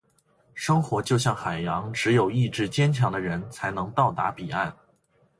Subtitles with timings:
[0.55, 4.75] 生活就像海洋，只有意志坚强的人，才能到达彼岸。